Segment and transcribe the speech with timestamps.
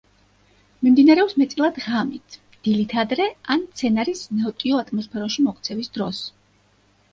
[0.85, 2.37] მიმდინარეობს მეტწილად ღამით,
[2.69, 6.27] დილით ადრე ან მცენარის ნოტიო ატმოსფეროში მოქცევის დროს.